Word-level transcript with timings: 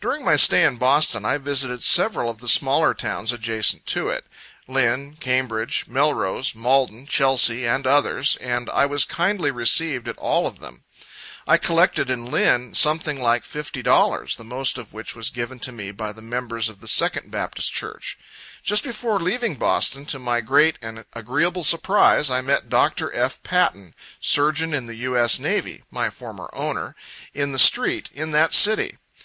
During 0.00 0.24
my 0.24 0.36
stay 0.36 0.62
in 0.62 0.76
Boston, 0.76 1.24
I 1.24 1.36
visited 1.36 1.82
several 1.82 2.30
of 2.30 2.38
the 2.38 2.46
smaller 2.48 2.94
towns 2.94 3.32
adjacent 3.32 3.86
to 3.86 4.08
it, 4.08 4.24
Lynn, 4.68 5.16
Cambridge, 5.18 5.86
Melrose, 5.88 6.54
Malden, 6.54 7.06
Chelsea, 7.08 7.66
and 7.66 7.84
others, 7.84 8.36
and 8.36 8.70
I 8.70 8.86
was 8.86 9.04
kindly 9.04 9.50
received 9.50 10.06
at 10.06 10.16
all 10.16 10.46
of 10.46 10.60
them. 10.60 10.84
I 11.44 11.56
collected 11.58 12.08
in 12.08 12.24
Lynn 12.30 12.76
something 12.76 13.20
like 13.20 13.42
$50, 13.42 14.36
the 14.36 14.44
most 14.44 14.78
of 14.78 14.92
which 14.92 15.16
was 15.16 15.30
given 15.30 15.58
to 15.58 15.72
me 15.72 15.90
by 15.90 16.12
the 16.12 16.22
members 16.22 16.68
of 16.68 16.80
the 16.80 16.86
2nd 16.86 17.32
Baptist 17.32 17.74
Church. 17.74 18.16
Just 18.62 18.84
before 18.84 19.18
leaving 19.18 19.56
Boston, 19.56 20.06
to 20.06 20.20
my 20.20 20.40
great 20.40 20.78
and 20.82 21.04
agreeable 21.14 21.64
surprise, 21.64 22.30
I 22.30 22.42
met 22.42 22.68
Dr. 22.68 23.12
F. 23.12 23.42
Patten, 23.42 23.96
surgeon 24.20 24.72
in 24.72 24.86
the 24.86 24.94
U. 24.94 25.18
S. 25.18 25.40
Navy, 25.40 25.82
(my 25.90 26.10
former 26.10 26.48
owner,) 26.52 26.94
in 27.34 27.50
the 27.50 27.58
street, 27.58 28.08
in 28.14 28.30
that 28.30 28.54
city. 28.54 28.98